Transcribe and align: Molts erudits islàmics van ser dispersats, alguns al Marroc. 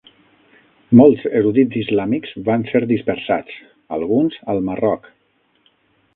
Molts 0.99 1.25
erudits 1.41 1.77
islàmics 1.81 2.33
van 2.49 2.65
ser 2.73 2.83
dispersats, 2.93 3.61
alguns 3.99 4.43
al 4.55 4.65
Marroc. 4.71 5.11